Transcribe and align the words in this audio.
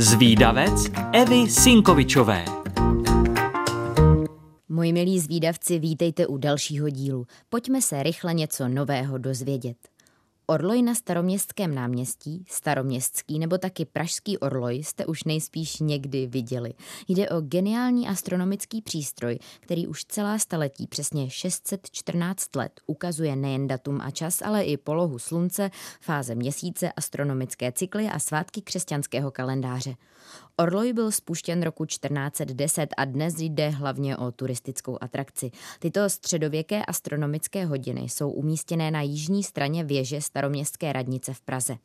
Zvídavec 0.00 0.90
Evy 1.12 1.50
Sinkovičové 1.50 2.44
Moji 4.68 4.92
milí 4.92 5.20
zvídavci, 5.20 5.78
vítejte 5.78 6.26
u 6.26 6.36
dalšího 6.36 6.88
dílu. 6.88 7.26
Pojďme 7.48 7.82
se 7.82 8.02
rychle 8.02 8.34
něco 8.34 8.68
nového 8.68 9.18
dozvědět. 9.18 9.76
Orloj 10.50 10.82
na 10.82 10.94
staroměstském 10.94 11.74
náměstí, 11.74 12.44
staroměstský 12.48 13.38
nebo 13.38 13.58
taky 13.58 13.84
pražský 13.84 14.38
orloj 14.38 14.74
jste 14.74 15.06
už 15.06 15.24
nejspíš 15.24 15.80
někdy 15.80 16.26
viděli. 16.26 16.74
Jde 17.08 17.28
o 17.28 17.40
geniální 17.40 18.08
astronomický 18.08 18.82
přístroj, 18.82 19.38
který 19.60 19.86
už 19.86 20.04
celá 20.04 20.38
staletí, 20.38 20.86
přesně 20.86 21.30
614 21.30 22.56
let, 22.56 22.80
ukazuje 22.86 23.36
nejen 23.36 23.66
datum 23.66 24.00
a 24.00 24.10
čas, 24.10 24.42
ale 24.42 24.64
i 24.64 24.76
polohu 24.76 25.18
slunce, 25.18 25.70
fáze 26.00 26.34
měsíce, 26.34 26.92
astronomické 26.92 27.72
cykly 27.72 28.06
a 28.08 28.18
svátky 28.18 28.62
křesťanského 28.62 29.30
kalendáře. 29.30 29.94
Orloj 30.56 30.92
byl 30.92 31.12
spuštěn 31.12 31.62
roku 31.62 31.84
1410 31.84 32.88
a 32.96 33.04
dnes 33.04 33.34
jde 33.38 33.68
hlavně 33.68 34.16
o 34.16 34.32
turistickou 34.32 34.98
atrakci. 35.00 35.50
Tyto 35.78 36.10
středověké 36.10 36.84
astronomické 36.84 37.64
hodiny 37.64 38.00
jsou 38.00 38.30
umístěné 38.30 38.90
na 38.90 39.02
jižní 39.02 39.44
straně 39.44 39.84
věže 39.84 40.20
staroměstské 40.38 40.92
radnice 40.92 41.34
v 41.34 41.40
Praze. 41.40 41.76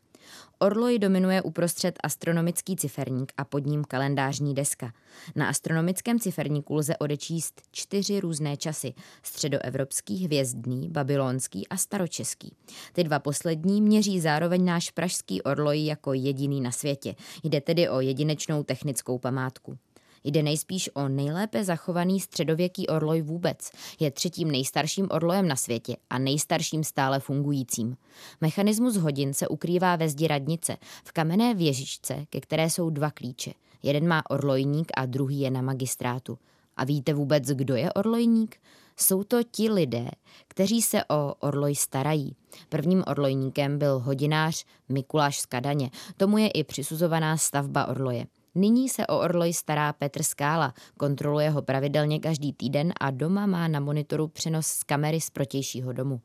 Orloj 0.60 1.00
dominuje 1.00 1.42
uprostřed 1.42 2.00
astronomický 2.04 2.76
ciferník 2.76 3.34
a 3.38 3.46
pod 3.46 3.66
ním 3.66 3.84
kalendářní 3.84 4.54
deska. 4.56 4.94
Na 5.36 5.48
astronomickém 5.50 6.20
ciferníku 6.20 6.76
lze 6.76 6.98
odečíst 6.98 7.62
čtyři 7.72 8.20
různé 8.20 8.58
časy. 8.58 8.94
Středoevropský, 9.24 10.26
hvězdný, 10.26 10.90
babylonský 10.90 11.68
a 11.68 11.78
staročeský. 11.78 12.56
Ty 12.94 13.04
dva 13.04 13.20
poslední 13.20 13.82
měří 13.82 14.20
zároveň 14.20 14.66
náš 14.66 14.92
pražský 14.92 15.42
orloj 15.42 15.86
jako 15.86 16.14
jediný 16.14 16.62
na 16.62 16.72
světě. 16.72 17.16
Jde 17.44 17.62
tedy 17.62 17.90
o 17.90 18.00
jedinečnou 18.00 18.64
technickou 18.64 19.18
památku. 19.18 19.78
Jde 20.24 20.44
nejspíš 20.44 20.90
o 20.94 21.08
nejlépe 21.08 21.64
zachovaný 21.64 22.20
středověký 22.20 22.88
orloj 22.88 23.22
vůbec. 23.22 23.72
Je 24.00 24.12
třetím 24.12 24.52
nejstarším 24.52 25.08
orlojem 25.12 25.48
na 25.48 25.56
světě 25.56 25.96
a 26.10 26.20
nejstarším 26.20 26.84
stále 26.84 27.20
fungujícím. 27.20 27.98
Mechanismus 28.42 28.96
hodin 28.96 29.34
se 29.34 29.48
ukrývá 29.48 29.96
ve 29.96 30.10
zdi 30.10 30.28
radnice, 30.28 30.78
v 31.06 31.12
kamenné 31.12 31.54
věžičce, 31.54 32.26
ke 32.30 32.42
které 32.42 32.70
jsou 32.70 32.90
dva 32.90 33.12
klíče. 33.12 33.52
Jeden 33.84 34.08
má 34.08 34.24
orlojník 34.30 34.92
a 34.98 35.06
druhý 35.06 35.40
je 35.40 35.52
na 35.52 35.62
magistrátu. 35.62 36.38
A 36.78 36.84
víte 36.84 37.14
vůbec, 37.14 37.44
kdo 37.44 37.76
je 37.76 37.94
orlojník? 37.94 38.58
Jsou 38.98 39.24
to 39.24 39.44
ti 39.44 39.70
lidé, 39.70 40.08
kteří 40.48 40.82
se 40.82 41.04
o 41.04 41.34
orloj 41.40 41.76
starají. 41.76 42.36
Prvním 42.70 43.04
orlojníkem 43.08 43.80
byl 43.80 44.00
hodinář 44.00 44.66
Mikuláš 44.90 45.40
z 45.40 45.46
Kadaně. 45.46 45.90
Tomu 46.18 46.38
je 46.38 46.50
i 46.50 46.64
přisuzovaná 46.64 47.38
stavba 47.38 47.86
orloje. 47.86 48.26
Nyní 48.56 48.90
se 48.90 49.08
o 49.08 49.20
orloj 49.20 49.54
stará 49.54 49.94
Petr 49.94 50.24
Skála, 50.24 50.74
kontroluje 50.98 51.50
ho 51.50 51.62
pravidelně 51.62 52.20
každý 52.20 52.54
týden 52.54 52.94
a 53.00 53.12
doma 53.12 53.46
má 53.46 53.68
na 53.68 53.80
monitoru 53.80 54.28
přenos 54.28 54.68
z 54.68 54.84
kamery 54.84 55.22
z 55.22 55.30
protějšího 55.30 55.94
domu. 55.94 56.22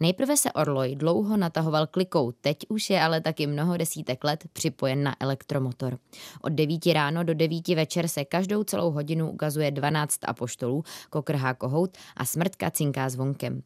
Nejprve 0.00 0.36
se 0.36 0.52
orloj 0.52 0.96
dlouho 0.96 1.36
natahoval 1.36 1.86
klikou, 1.86 2.32
teď 2.32 2.56
už 2.68 2.90
je 2.90 3.02
ale 3.02 3.20
taky 3.20 3.46
mnoho 3.46 3.76
desítek 3.76 4.24
let 4.24 4.44
připojen 4.52 5.02
na 5.02 5.16
elektromotor. 5.20 5.98
Od 6.42 6.52
9 6.52 6.86
ráno 6.86 7.24
do 7.24 7.34
9 7.34 7.68
večer 7.68 8.08
se 8.08 8.24
každou 8.24 8.64
celou 8.64 8.90
hodinu 8.90 9.30
ukazuje 9.30 9.70
12 9.70 10.18
apoštolů, 10.24 10.84
kokrhá 11.10 11.54
kohout 11.54 11.98
a 12.16 12.24
smrtka 12.24 12.70
cinká 12.70 13.08
zvonkem. 13.08 13.62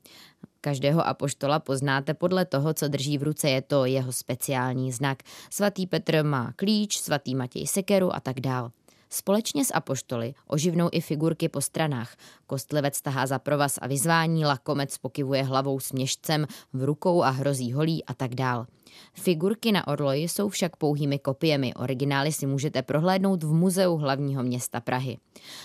Každého 0.64 1.06
apoštola 1.06 1.58
poznáte 1.58 2.14
podle 2.14 2.44
toho, 2.44 2.74
co 2.74 2.88
drží 2.88 3.18
v 3.18 3.22
ruce, 3.22 3.50
je 3.50 3.62
to 3.62 3.84
jeho 3.84 4.12
speciální 4.12 4.92
znak. 4.92 5.18
Svatý 5.50 5.86
Petr 5.86 6.24
má 6.24 6.52
klíč, 6.56 6.98
svatý 6.98 7.34
Matěj 7.34 7.66
sekeru 7.66 8.14
a 8.14 8.20
tak 8.20 8.40
dál. 8.40 8.70
Společně 9.14 9.64
s 9.64 9.74
apoštoly 9.74 10.34
oživnou 10.46 10.88
i 10.92 11.00
figurky 11.00 11.48
po 11.48 11.60
stranách. 11.60 12.16
Kostlivec 12.46 13.02
tahá 13.02 13.26
za 13.26 13.38
provaz 13.38 13.78
a 13.82 13.86
vyzvání, 13.86 14.44
lakomec 14.44 14.98
pokivuje 14.98 15.42
hlavou 15.42 15.80
s 15.80 15.92
měšcem, 15.92 16.46
v 16.72 16.84
rukou 16.84 17.22
a 17.22 17.30
hrozí 17.30 17.72
holí 17.72 18.04
a 18.04 18.14
tak 18.14 18.34
dál. 18.34 18.66
Figurky 19.12 19.72
na 19.72 19.86
orloji 19.88 20.28
jsou 20.28 20.48
však 20.48 20.76
pouhými 20.76 21.18
kopiemi, 21.18 21.74
originály 21.74 22.32
si 22.32 22.46
můžete 22.46 22.82
prohlédnout 22.82 23.42
v 23.42 23.52
muzeu 23.52 23.96
hlavního 23.96 24.42
města 24.42 24.80
Prahy. 24.80 25.18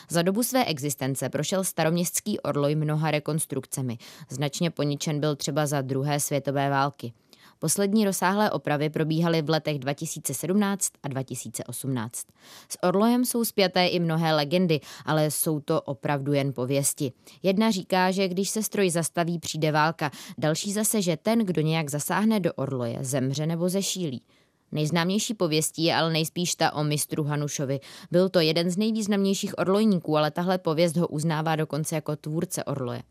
Za 0.10 0.22
dobu 0.22 0.44
své 0.44 0.66
existence 0.66 1.30
prošel 1.30 1.64
staroměstský 1.64 2.40
orloj 2.40 2.76
mnoha 2.76 3.12
rekonstrukcemi. 3.12 3.98
Značně 4.30 4.72
poničen 4.72 5.20
byl 5.20 5.36
třeba 5.36 5.66
za 5.66 5.82
druhé 5.82 6.20
světové 6.20 6.70
války. 6.70 7.14
Poslední 7.60 8.06
rozsáhlé 8.06 8.52
opravy 8.52 8.90
probíhaly 8.90 9.42
v 9.42 9.50
letech 9.50 9.80
2017 9.80 10.90
a 11.04 11.08
2018. 11.08 12.26
S 12.70 12.84
Orlojem 12.84 13.26
jsou 13.26 13.46
spjaté 13.46 13.88
i 13.88 14.00
mnohé 14.00 14.34
legendy, 14.34 14.80
ale 15.06 15.32
jsou 15.32 15.60
to 15.60 15.82
opravdu 15.82 16.34
jen 16.34 16.54
pověsti. 16.54 17.12
Jedna 17.44 17.72
říká, 17.72 18.12
že 18.12 18.28
když 18.28 18.50
se 18.50 18.64
stroj 18.64 18.90
zastaví, 18.90 19.40
přijde 19.40 19.72
válka, 19.72 20.12
další 20.38 20.74
zase, 20.74 21.02
že 21.02 21.18
ten, 21.18 21.40
kdo 21.40 21.62
nějak 21.62 21.90
zasáhne 21.90 22.40
do 22.40 22.54
Orloje, 22.54 22.98
zemře 23.02 23.46
nebo 23.46 23.70
zešílí. 23.70 24.22
Nejznámější 24.72 25.34
pověstí 25.34 25.84
je 25.84 25.96
ale 25.96 26.14
nejspíš 26.14 26.56
ta 26.56 26.74
o 26.74 26.84
mistru 26.84 27.24
Hanušovi. 27.24 27.80
Byl 28.12 28.30
to 28.30 28.40
jeden 28.40 28.70
z 28.70 28.78
nejvýznamnějších 28.78 29.58
orlojníků, 29.58 30.18
ale 30.18 30.32
tahle 30.32 30.58
pověst 30.58 30.98
ho 30.98 31.08
uznává 31.08 31.56
dokonce 31.56 31.96
jako 31.96 32.16
tvůrce 32.16 32.64
orloje. 32.64 33.02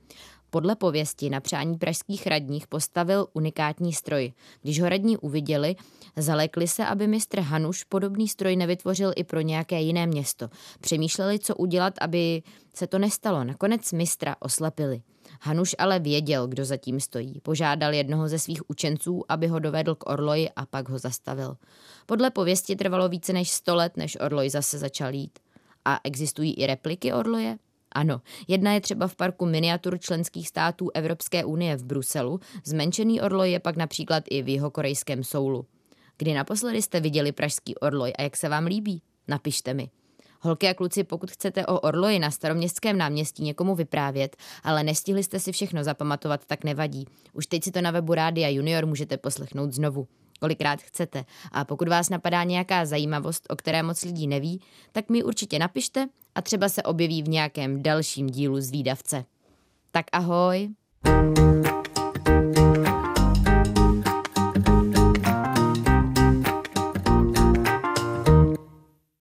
Podle 0.51 0.77
pověsti 0.77 1.31
na 1.31 1.41
přání 1.41 1.79
pražských 1.79 2.27
radních 2.27 2.67
postavil 2.67 3.27
unikátní 3.33 3.93
stroj. 3.93 4.33
Když 4.63 4.81
ho 4.81 4.89
radní 4.89 5.17
uviděli, 5.17 5.77
zalekli 6.17 6.69
se, 6.69 6.87
aby 6.87 7.07
mistr 7.07 7.41
Hanuš 7.41 7.85
podobný 7.85 8.29
stroj 8.29 8.57
nevytvořil 8.57 9.13
i 9.17 9.25
pro 9.25 9.41
nějaké 9.41 9.81
jiné 9.81 10.07
město. 10.07 10.49
Přemýšleli, 10.81 11.39
co 11.39 11.57
udělat, 11.57 11.95
aby 12.01 12.43
se 12.75 12.87
to 12.87 12.99
nestalo. 12.99 13.45
Nakonec 13.45 13.93
mistra 13.93 14.37
oslepili. 14.41 15.03
Hanuš 15.41 15.75
ale 15.79 15.99
věděl, 15.99 16.47
kdo 16.47 16.65
zatím 16.65 17.01
stojí. 17.01 17.41
Požádal 17.41 17.95
jednoho 17.95 18.29
ze 18.29 18.39
svých 18.39 18.71
učenců, 18.71 19.25
aby 19.29 19.47
ho 19.47 19.59
dovedl 19.59 19.95
k 19.95 20.11
orloji 20.11 20.51
a 20.57 20.67
pak 20.67 20.89
ho 20.89 20.99
zastavil. 20.99 21.57
Podle 22.07 22.31
pověsti 22.31 22.77
trvalo 22.77 23.09
více 23.09 23.33
než 23.33 23.51
sto 23.51 23.75
let, 23.75 23.97
než 23.97 24.17
orloj 24.21 24.51
zase 24.51 24.79
začal 24.79 25.15
jít. 25.15 25.39
A 25.85 26.01
existují 26.05 26.55
i 26.55 26.67
repliky 26.67 27.13
orloje? 27.13 27.59
Ano, 27.93 28.21
jedna 28.49 28.73
je 28.73 28.81
třeba 28.81 29.07
v 29.09 29.17
parku 29.17 29.47
miniatur 29.47 29.99
členských 29.99 30.49
států 30.49 30.91
Evropské 30.95 31.45
unie 31.45 31.77
v 31.77 31.85
Bruselu, 31.85 32.41
zmenšený 32.65 33.21
orloj 33.21 33.51
je 33.51 33.61
pak 33.61 33.77
například 33.77 34.25
i 34.31 34.43
v 34.43 34.49
jeho 34.49 34.71
korejském 34.71 35.25
Soulu. 35.25 35.67
Kdy 36.19 36.35
naposledy 36.35 36.83
jste 36.83 37.01
viděli 37.01 37.33
pražský 37.33 37.77
orloj 37.77 38.13
a 38.19 38.23
jak 38.23 38.37
se 38.37 38.49
vám 38.49 38.67
líbí? 38.67 39.03
Napište 39.29 39.75
mi. 39.75 39.91
Holky 40.41 40.69
a 40.69 40.75
kluci, 40.75 41.05
pokud 41.05 41.31
chcete 41.31 41.67
o 41.67 41.81
orloji 41.81 42.19
na 42.19 42.31
staroměstském 42.31 42.99
náměstí 42.99 43.43
někomu 43.43 43.75
vyprávět, 43.75 44.37
ale 44.63 44.83
nestihli 44.83 45.25
jste 45.25 45.41
si 45.41 45.53
všechno 45.53 45.85
zapamatovat, 45.85 46.47
tak 46.47 46.65
nevadí. 46.65 47.07
Už 47.33 47.47
teď 47.47 47.65
si 47.65 47.71
to 47.71 47.81
na 47.81 47.91
webu 47.91 48.15
Rádia 48.15 48.49
Junior 48.49 48.87
můžete 48.87 49.17
poslechnout 49.17 49.73
znovu 49.73 50.09
kolikrát 50.39 50.83
chcete. 50.83 51.25
A 51.53 51.65
pokud 51.65 51.89
vás 51.89 52.09
napadá 52.09 52.45
nějaká 52.45 52.87
zajímavost, 52.87 53.47
o 53.51 53.57
které 53.57 53.83
moc 53.83 54.05
lidí 54.05 54.27
neví, 54.27 54.61
tak 54.93 55.09
mi 55.09 55.23
určitě 55.23 55.59
napište 55.59 56.09
a 56.35 56.43
třeba 56.43 56.69
se 56.69 56.83
objeví 56.83 57.23
v 57.23 57.29
nějakém 57.29 57.83
dalším 57.83 58.27
dílu 58.27 58.61
z 58.61 58.71
výdavce. 58.71 59.25
Tak 59.91 60.07
ahoj! 60.13 60.69
thank 61.05 61.39
you 61.67 61.78